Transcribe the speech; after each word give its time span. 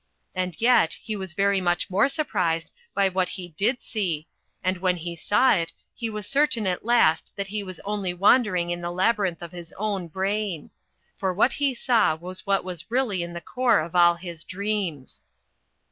And 0.33 0.59
yet 0.59 0.93
he 0.93 1.15
was 1.15 1.33
very 1.33 1.61
much 1.61 1.87
more 1.91 2.09
surprised 2.09 2.71
by 2.95 3.07
what 3.07 3.29
he 3.29 3.49
did 3.49 3.83
see, 3.83 4.25
and 4.63 4.79
when 4.79 4.97
he 4.97 5.15
saw 5.15 5.53
it, 5.53 5.73
he 5.93 6.09
was 6.09 6.25
certain 6.25 6.65
at 6.65 6.83
last 6.83 7.31
that 7.35 7.45
he 7.49 7.61
was 7.61 7.79
only 7.81 8.11
wandering 8.11 8.71
in 8.71 8.81
the 8.81 8.89
labyrinth 8.89 9.43
of 9.43 9.51
his 9.51 9.71
own 9.77 10.07
brain. 10.07 10.71
For 11.17 11.31
what 11.31 11.53
he 11.53 11.75
saw 11.75 12.15
was 12.15 12.47
what 12.47 12.63
was 12.63 12.89
really 12.89 13.21
in 13.21 13.33
the 13.33 13.41
core 13.41 13.79
of 13.79 13.93
all 13.95 14.15
his 14.15 14.43
dreams. 14.43 15.21